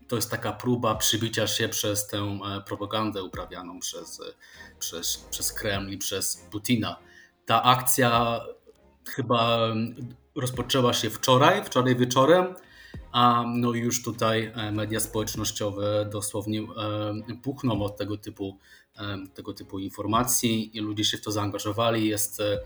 to 0.09 0.17
jest 0.17 0.31
taka 0.31 0.53
próba 0.53 0.95
przybicia 0.95 1.47
się 1.47 1.69
przez 1.69 2.07
tę 2.07 2.39
propagandę 2.67 3.23
uprawianą 3.23 3.81
przez, 3.81 4.23
przez, 4.79 5.17
przez 5.31 5.53
Kreml 5.53 5.91
i 5.91 5.99
przez 5.99 6.37
Putina. 6.51 6.97
Ta 7.47 7.63
akcja 7.63 8.41
chyba 9.09 9.59
rozpoczęła 10.35 10.93
się 10.93 11.11
wczoraj, 11.11 11.65
wczoraj 11.65 11.97
wieczorem, 11.97 12.55
a 13.13 13.45
no 13.57 13.73
już 13.73 14.03
tutaj 14.03 14.53
media 14.73 15.01
społecznościowe 15.01 16.09
dosłownie 16.13 16.63
puchną 17.43 17.83
od 17.83 17.97
tego 17.97 18.17
typu 18.17 18.59
tego 19.35 19.55
typu 19.55 19.79
informacji 19.79 20.77
i 20.77 20.81
ludzie 20.81 21.05
się 21.05 21.17
w 21.17 21.23
to 21.23 21.33
zaangażowali. 21.33 22.09
Jest 22.09 22.41
e, 22.41 22.59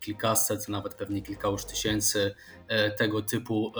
kilkaset, 0.00 0.68
nawet 0.68 0.94
pewnie 0.94 1.22
kilka 1.22 1.48
już 1.48 1.64
tysięcy 1.64 2.34
e, 2.68 2.90
tego 2.90 3.22
typu, 3.22 3.72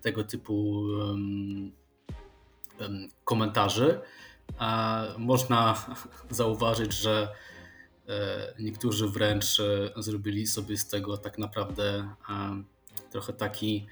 tego 0.00 0.24
typu 0.24 0.84
komentarzy. 3.24 4.00
Można 5.18 5.86
zauważyć, 6.30 6.92
że 6.92 7.28
e, 8.08 8.54
niektórzy 8.58 9.08
wręcz 9.08 9.62
zrobili 9.96 10.46
sobie 10.46 10.76
z 10.76 10.88
tego 10.88 11.18
tak 11.18 11.38
naprawdę 11.38 12.08
trochę 13.10 13.32
taki 13.32 13.86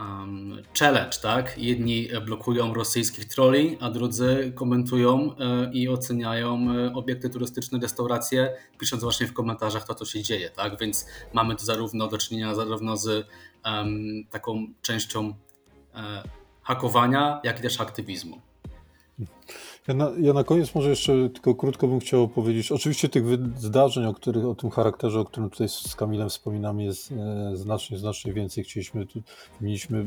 um, 0.00 0.62
challenge, 0.78 1.18
tak? 1.22 1.58
Jedni 1.58 2.08
blokują 2.26 2.74
rosyjskich 2.74 3.24
troli, 3.24 3.78
a 3.80 3.90
drudzy 3.90 4.52
komentują 4.54 5.36
e, 5.36 5.70
i 5.72 5.88
oceniają 5.88 6.66
e, 6.72 6.94
obiekty 6.94 7.30
turystyczne, 7.30 7.78
restauracje, 7.78 8.54
pisząc 8.78 9.02
właśnie 9.02 9.26
w 9.26 9.32
komentarzach 9.32 9.86
to, 9.86 9.94
co 9.94 10.04
się 10.04 10.22
dzieje, 10.22 10.50
tak? 10.50 10.80
Więc 10.80 11.06
mamy 11.32 11.56
tu 11.56 11.64
zarówno 11.64 12.08
do 12.08 12.18
czynienia 12.18 12.54
zarówno 12.54 12.96
z 12.96 13.26
um, 13.64 14.24
taką 14.30 14.66
częścią 14.82 15.34
e, 15.94 16.22
hakowania, 16.62 17.40
jak 17.44 17.58
i 17.58 17.62
też 17.62 17.80
aktywizmu. 17.80 18.40
Ja 19.88 19.94
na, 19.94 20.10
ja 20.20 20.32
na 20.32 20.44
koniec 20.44 20.74
może 20.74 20.90
jeszcze 20.90 21.12
tylko 21.12 21.54
krótko 21.54 21.88
bym 21.88 22.00
chciał 22.00 22.28
powiedzieć. 22.28 22.72
Oczywiście 22.72 23.08
tych 23.08 23.24
zdarzeń, 23.56 24.04
o, 24.04 24.14
których, 24.14 24.44
o 24.44 24.54
tym 24.54 24.70
charakterze, 24.70 25.20
o 25.20 25.24
którym 25.24 25.50
tutaj 25.50 25.68
z 25.68 25.94
Kamilem 25.96 26.28
wspominamy, 26.28 26.84
jest 26.84 27.12
e, 27.12 27.56
znacznie, 27.56 27.98
znacznie 27.98 28.32
więcej. 28.32 28.64
Chcieliśmy, 28.64 29.06
tu, 29.06 29.22
mieliśmy 29.60 30.04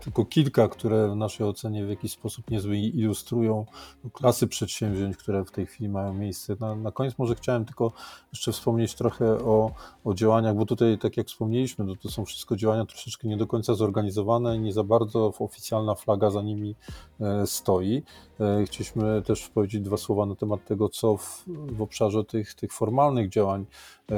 tylko 0.00 0.24
kilka, 0.24 0.68
które 0.68 1.10
w 1.10 1.16
naszej 1.16 1.46
ocenie 1.46 1.86
w 1.86 1.88
jakiś 1.88 2.12
sposób 2.12 2.50
niezły 2.50 2.78
ilustrują 2.78 3.66
klasy 4.12 4.46
przedsięwzięć, 4.46 5.16
które 5.16 5.44
w 5.44 5.50
tej 5.50 5.66
chwili 5.66 5.88
mają 5.88 6.14
miejsce. 6.14 6.56
Na, 6.60 6.74
na 6.74 6.92
koniec 6.92 7.18
może 7.18 7.34
chciałem 7.34 7.64
tylko 7.64 7.92
jeszcze 8.32 8.52
wspomnieć 8.52 8.94
trochę 8.94 9.38
o, 9.38 9.70
o 10.04 10.14
działaniach, 10.14 10.56
bo 10.56 10.66
tutaj, 10.66 10.98
tak 10.98 11.16
jak 11.16 11.26
wspomnieliśmy, 11.26 11.86
to, 11.86 11.96
to 11.96 12.08
są 12.08 12.24
wszystko 12.24 12.56
działania 12.56 12.86
troszeczkę 12.86 13.28
nie 13.28 13.36
do 13.36 13.46
końca 13.46 13.74
zorganizowane 13.74 14.56
i 14.56 14.60
nie 14.60 14.72
za 14.72 14.84
bardzo 14.84 15.32
oficjalna 15.38 15.94
flaga 15.94 16.30
za 16.30 16.42
nimi 16.42 16.74
e, 17.20 17.46
stoi. 17.46 18.02
E, 18.40 18.64
chcieliśmy 18.80 19.22
też 19.22 19.48
powiedzieć 19.48 19.80
dwa 19.80 19.96
słowa 19.96 20.26
na 20.26 20.34
temat 20.34 20.64
tego, 20.64 20.88
co 20.88 21.16
w, 21.16 21.44
w 21.46 21.82
obszarze 21.82 22.24
tych, 22.24 22.54
tych 22.54 22.72
formalnych 22.72 23.28
działań 23.28 23.66
e, 24.10 24.16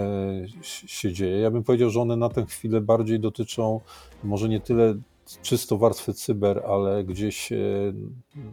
się 0.62 1.12
dzieje. 1.12 1.40
Ja 1.40 1.50
bym 1.50 1.64
powiedział, 1.64 1.90
że 1.90 2.00
one 2.00 2.16
na 2.16 2.28
tę 2.28 2.46
chwilę 2.46 2.80
bardziej 2.80 3.20
dotyczą 3.20 3.80
może 4.24 4.48
nie 4.48 4.60
tyle 4.60 4.94
czysto 5.42 5.78
warstwy 5.78 6.14
cyber, 6.14 6.62
ale 6.66 7.04
gdzieś 7.04 7.52
e, 7.52 7.58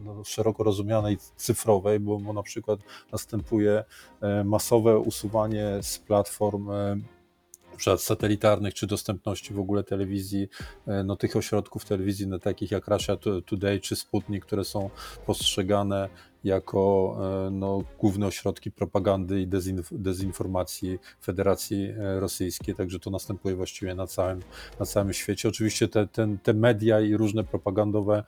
no, 0.04 0.24
szeroko 0.24 0.64
rozumianej 0.64 1.18
cyfrowej, 1.36 2.00
bo, 2.00 2.18
bo 2.18 2.32
na 2.32 2.42
przykład 2.42 2.80
następuje 3.12 3.84
masowe 4.44 4.98
usuwanie 4.98 5.78
z 5.82 5.98
platform 5.98 6.70
przykład 7.80 8.02
satelitarnych, 8.02 8.74
czy 8.74 8.86
dostępności 8.86 9.54
w 9.54 9.58
ogóle 9.58 9.84
telewizji, 9.84 10.48
e, 10.86 11.04
no, 11.04 11.16
tych 11.16 11.36
ośrodków 11.36 11.84
telewizji, 11.84 12.26
no, 12.26 12.38
takich 12.38 12.70
jak 12.70 12.88
Russia 12.88 13.16
Today 13.46 13.80
czy 13.80 13.96
Sputnik, 13.96 14.46
które 14.46 14.64
są 14.64 14.90
postrzegane 15.26 16.08
jako 16.44 17.16
e, 17.46 17.50
no, 17.50 17.82
główne 17.98 18.26
ośrodki 18.26 18.70
propagandy 18.70 19.40
i 19.40 19.46
dezinf 19.46 19.88
dezinformacji 19.92 20.98
Federacji 21.22 21.84
e, 21.84 22.20
Rosyjskiej, 22.20 22.74
także 22.74 22.98
to 22.98 23.10
następuje 23.10 23.54
właściwie 23.54 23.94
na 23.94 24.06
całym, 24.06 24.40
na 24.80 24.86
całym 24.86 25.12
świecie. 25.12 25.48
Oczywiście 25.48 25.88
te, 25.88 26.06
te, 26.06 26.36
te 26.42 26.54
media 26.54 27.00
i 27.00 27.16
różne 27.16 27.44
propagandowe, 27.44 28.24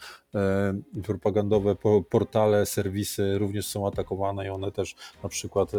propagandowe 1.02 1.76
portale, 2.10 2.66
serwisy 2.66 3.38
również 3.38 3.66
są 3.66 3.86
atakowane 3.86 4.46
i 4.46 4.48
one 4.48 4.72
też 4.72 4.94
na 5.22 5.28
przykład 5.28 5.72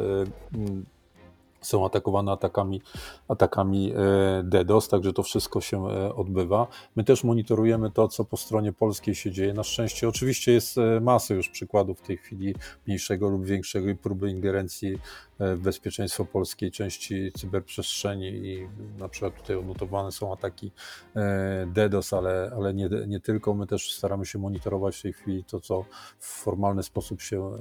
są 1.63 1.85
atakowane 1.85 2.31
atakami, 2.31 2.81
atakami 3.27 3.93
e, 3.95 4.43
DDoS, 4.43 4.87
także 4.87 5.13
to 5.13 5.23
wszystko 5.23 5.61
się 5.61 5.87
e, 5.87 6.15
odbywa. 6.15 6.67
My 6.95 7.03
też 7.03 7.23
monitorujemy 7.23 7.91
to, 7.91 8.07
co 8.07 8.25
po 8.25 8.37
stronie 8.37 8.73
polskiej 8.73 9.15
się 9.15 9.31
dzieje. 9.31 9.53
Na 9.53 9.63
szczęście 9.63 10.09
oczywiście 10.09 10.51
jest 10.51 10.77
e, 10.77 10.99
masa 10.99 11.33
już 11.33 11.49
przykładów 11.49 11.99
w 11.99 12.01
tej 12.01 12.17
chwili 12.17 12.55
mniejszego 12.87 13.29
lub 13.29 13.45
większego 13.45 13.95
próby 13.95 14.29
ingerencji 14.29 14.97
bezpieczeństwo 15.57 16.25
polskiej 16.25 16.71
części 16.71 17.31
cyberprzestrzeni 17.37 18.27
i 18.27 18.67
na 18.99 19.09
przykład 19.09 19.35
tutaj 19.35 19.55
odnotowane 19.55 20.11
są 20.11 20.33
ataki 20.33 20.71
DDoS, 21.67 22.13
ale, 22.13 22.51
ale 22.55 22.73
nie, 22.73 22.89
nie 23.07 23.19
tylko. 23.19 23.53
My 23.53 23.67
też 23.67 23.93
staramy 23.93 24.25
się 24.25 24.39
monitorować 24.39 24.97
w 24.97 25.01
tej 25.01 25.13
chwili 25.13 25.43
to, 25.43 25.59
co 25.59 25.85
w 26.19 26.25
formalny 26.25 26.83
sposób 26.83 27.21
się 27.21 27.51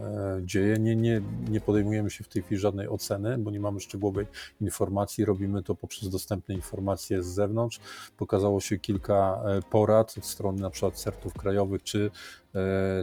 dzieje. 0.42 0.76
Nie, 0.78 0.96
nie, 0.96 1.22
nie 1.50 1.60
podejmujemy 1.60 2.10
się 2.10 2.24
w 2.24 2.28
tej 2.28 2.42
chwili 2.42 2.60
żadnej 2.60 2.88
oceny, 2.88 3.38
bo 3.38 3.50
nie 3.50 3.60
mamy 3.60 3.80
szczegółowej 3.80 4.26
informacji. 4.60 5.24
Robimy 5.24 5.62
to 5.62 5.74
poprzez 5.74 6.08
dostępne 6.08 6.54
informacje 6.54 7.22
z 7.22 7.26
zewnątrz. 7.26 7.80
Pokazało 8.16 8.60
się 8.60 8.78
kilka 8.78 9.42
e, 9.44 9.62
porad 9.62 10.14
od 10.18 10.26
strony 10.26 10.62
na 10.62 10.70
przykład 10.70 10.94
certów 10.94 11.34
krajowych, 11.34 11.82
czy 11.82 12.10
E, 12.10 12.41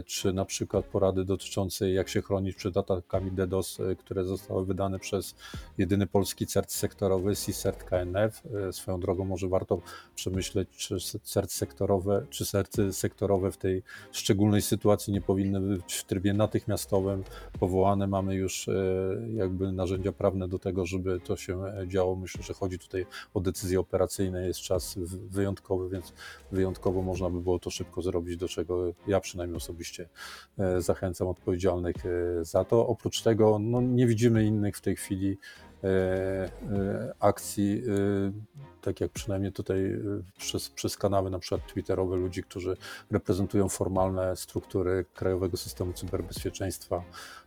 czy 0.06 0.32
na 0.32 0.44
przykład 0.44 0.84
porady 0.84 1.24
dotyczące 1.24 1.90
jak 1.90 2.08
się 2.08 2.22
chronić 2.22 2.56
przed 2.56 2.76
atakami 2.76 3.30
DDoS, 3.32 3.80
e, 3.80 3.96
które 3.96 4.24
zostały 4.24 4.66
wydane 4.66 4.98
przez 4.98 5.34
jedyny 5.78 6.06
polski 6.06 6.46
CERT 6.46 6.72
sektorowy, 6.72 7.34
CERT 7.36 7.84
KNF. 7.84 8.42
E, 8.68 8.72
swoją 8.72 9.00
drogą 9.00 9.24
może 9.24 9.48
warto 9.48 9.80
przemyśleć, 10.14 10.68
czy 10.76 10.96
CERT 11.22 11.52
sektorowe, 11.52 12.26
czy 12.30 12.44
CERTy 12.44 12.92
sektorowe 12.92 13.52
w 13.52 13.56
tej 13.56 13.82
szczególnej 14.12 14.62
sytuacji 14.62 15.12
nie 15.12 15.20
powinny 15.20 15.60
być 15.60 15.94
w 15.94 16.04
trybie 16.04 16.34
natychmiastowym 16.34 17.24
powołane. 17.60 18.06
Mamy 18.06 18.34
już 18.34 18.70
jakby 19.34 19.72
narzędzia 19.72 20.12
prawne 20.12 20.48
do 20.48 20.58
tego, 20.58 20.86
żeby 20.86 21.20
to 21.20 21.36
się 21.36 21.62
działo. 21.86 22.16
Myślę, 22.16 22.42
że 22.42 22.54
chodzi 22.54 22.78
tutaj 22.78 23.06
o 23.34 23.40
decyzje 23.40 23.80
operacyjne. 23.80 24.46
Jest 24.46 24.60
czas 24.60 24.98
wyjątkowy, 25.30 25.88
więc 25.88 26.12
wyjątkowo 26.52 27.02
można 27.02 27.30
by 27.30 27.40
było 27.40 27.58
to 27.58 27.70
szybko 27.70 28.02
zrobić, 28.02 28.36
do 28.36 28.48
czego 28.48 28.92
ja 29.06 29.20
przynajmniej 29.20 29.39
przynajmniej 29.40 29.56
osobiście 29.56 30.08
e, 30.58 30.82
zachęcam 30.82 31.28
odpowiedzialnych 31.28 31.96
e, 32.06 32.44
za 32.44 32.64
to. 32.64 32.86
Oprócz 32.86 33.22
tego 33.22 33.58
no, 33.58 33.80
nie 33.80 34.06
widzimy 34.06 34.44
innych 34.44 34.76
w 34.76 34.80
tej 34.80 34.96
chwili 34.96 35.38
e, 35.84 36.50
akcji, 37.20 37.82
tak 38.82 39.00
jak 39.00 39.10
przynajmniej 39.10 39.52
tutaj 39.52 39.98
przez, 40.38 40.68
przez 40.68 40.96
kanały 40.96 41.30
na 41.30 41.38
przykład 41.38 41.66
twitterowe 41.66 42.16
ludzi, 42.16 42.42
którzy 42.42 42.76
reprezentują 43.10 43.68
formalne 43.68 44.36
struktury 44.36 45.04
Krajowego 45.14 45.56
Systemu 45.56 45.92
Cyberbezpieczeństwa 45.92 47.04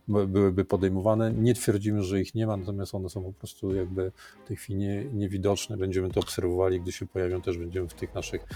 byłyby 0.08 0.64
podejmowane. 0.64 1.32
Nie 1.32 1.54
twierdzimy, 1.54 2.02
że 2.02 2.20
ich 2.20 2.34
nie 2.34 2.46
ma, 2.46 2.56
natomiast 2.56 2.94
one 2.94 3.08
są 3.08 3.22
po 3.22 3.32
prostu 3.32 3.74
jakby 3.74 4.12
w 4.44 4.48
tej 4.48 4.56
chwili 4.56 4.78
nie, 4.78 5.04
niewidoczne. 5.04 5.76
Będziemy 5.76 6.10
to 6.10 6.20
obserwowali, 6.20 6.80
gdy 6.80 6.92
się 6.92 7.06
pojawią, 7.06 7.42
też 7.42 7.58
będziemy 7.58 7.88
w 7.88 7.94
tych 7.94 8.14
naszych 8.14 8.46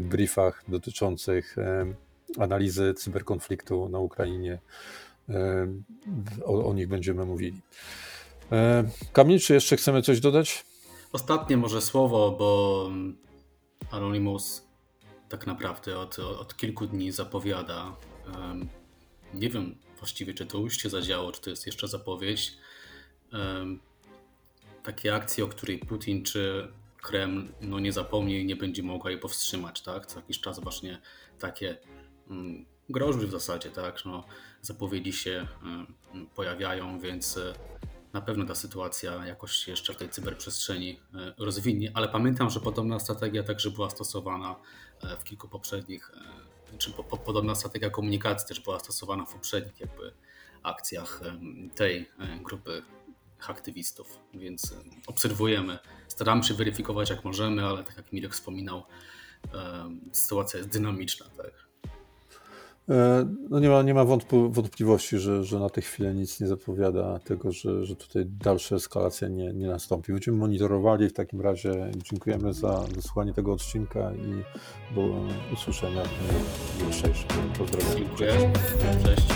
briefach 0.00 0.64
dotyczących 0.68 1.56
analizy 2.38 2.94
cyberkonfliktu 2.94 3.88
na 3.88 3.98
Ukrainie. 3.98 4.58
E, 5.28 5.68
o, 6.44 6.64
o 6.66 6.74
nich 6.74 6.88
będziemy 6.88 7.24
mówili. 7.24 7.60
E, 8.52 8.84
Kamil, 9.12 9.40
czy 9.40 9.54
jeszcze 9.54 9.76
chcemy 9.76 10.02
coś 10.02 10.20
dodać? 10.20 10.64
Ostatnie 11.12 11.56
może 11.56 11.80
słowo, 11.80 12.36
bo 12.38 12.90
Anonymous 13.90 14.64
tak 15.28 15.46
naprawdę 15.46 15.98
od, 15.98 16.18
od 16.18 16.56
kilku 16.56 16.86
dni 16.86 17.12
zapowiada. 17.12 17.96
Nie 19.34 19.50
wiem 19.50 19.76
właściwie, 19.98 20.34
czy 20.34 20.46
to 20.46 20.58
już 20.58 20.76
się 20.76 20.90
zadziało, 20.90 21.32
czy 21.32 21.40
to 21.40 21.50
jest 21.50 21.66
jeszcze 21.66 21.88
zapowiedź. 21.88 22.56
Takie 24.82 25.14
akcje, 25.14 25.44
o 25.44 25.48
której 25.48 25.78
Putin 25.78 26.22
czy 26.22 26.68
Kreml 27.02 27.48
no 27.60 27.78
nie 27.78 27.92
zapomni 27.92 28.40
i 28.40 28.46
nie 28.46 28.56
będzie 28.56 28.82
mogła 28.82 29.10
jej 29.10 29.20
powstrzymać. 29.20 29.82
Tak? 29.82 30.06
Co 30.06 30.20
jakiś 30.20 30.40
czas 30.40 30.60
właśnie 30.60 31.00
takie 31.38 31.76
groźby 32.88 33.26
w 33.26 33.30
zasadzie, 33.30 33.70
tak? 33.70 34.04
No, 34.04 34.24
zapowiedzi 34.62 35.12
się 35.12 35.46
y, 36.14 36.26
pojawiają, 36.34 37.00
więc 37.00 37.36
y, 37.36 37.54
na 38.12 38.20
pewno 38.20 38.44
ta 38.44 38.54
sytuacja 38.54 39.26
jakoś 39.26 39.52
się 39.52 39.70
jeszcze 39.70 39.94
w 39.94 39.96
tej 39.96 40.08
cyberprzestrzeni 40.08 40.90
y, 40.90 41.44
rozwinie, 41.44 41.90
ale 41.94 42.08
pamiętam, 42.08 42.50
że 42.50 42.60
podobna 42.60 42.98
strategia 42.98 43.42
także 43.42 43.70
była 43.70 43.90
stosowana 43.90 44.56
w 45.20 45.24
kilku 45.24 45.48
poprzednich, 45.48 46.12
czy 46.78 46.90
po, 46.90 47.04
po, 47.04 47.16
podobna 47.16 47.54
strategia 47.54 47.90
komunikacji 47.90 48.48
też 48.48 48.60
była 48.60 48.78
stosowana 48.78 49.24
w 49.24 49.32
poprzednich 49.32 49.80
jakby 49.80 50.12
akcjach 50.62 51.20
tej 51.74 52.10
grupy 52.42 52.82
aktywistów, 53.48 54.18
więc 54.34 54.74
obserwujemy, 55.06 55.78
staramy 56.08 56.42
się 56.42 56.54
weryfikować 56.54 57.10
jak 57.10 57.24
możemy, 57.24 57.64
ale 57.64 57.84
tak 57.84 57.96
jak 57.96 58.12
Mirek 58.12 58.32
wspominał, 58.32 58.82
sytuacja 60.12 60.58
jest 60.58 60.70
dynamiczna, 60.70 61.26
tak. 61.36 61.73
E, 62.88 63.26
no 63.50 63.60
nie 63.60 63.68
ma, 63.68 63.82
nie 63.82 63.94
ma 63.94 64.04
wątpliwości, 64.30 65.18
że, 65.18 65.44
że 65.44 65.58
na 65.58 65.70
tę 65.70 65.80
chwilę 65.80 66.14
nic 66.14 66.40
nie 66.40 66.46
zapowiada 66.46 67.18
tego, 67.18 67.52
że, 67.52 67.84
że 67.84 67.96
tutaj 67.96 68.26
dalsza 68.26 68.76
eskalacja 68.76 69.28
nie, 69.28 69.52
nie 69.52 69.66
nastąpi. 69.66 70.12
Będziemy 70.12 70.36
monitorowali 70.36 71.08
w 71.08 71.12
takim 71.12 71.40
razie. 71.40 71.90
Dziękujemy 72.10 72.52
za 72.52 72.84
wysłuchanie 72.94 73.34
tego 73.34 73.52
odcinka 73.52 74.12
i 74.12 74.44
do 74.94 75.26
usłyszenia 75.52 76.02
w 76.04 76.84
jutrzejszym. 76.84 77.28
Pozdrawiam. 77.58 77.96
Dziękuję. 77.96 78.52
Cześć. 79.04 79.28